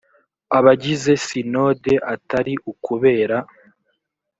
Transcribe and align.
abagize 0.57 1.11
sinode 1.25 1.93
atari 2.13 2.53
ukubera 2.71 3.37